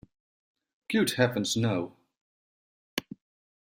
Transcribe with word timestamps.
Good 0.89 1.11
heavens, 1.11 1.55
no. 1.55 1.95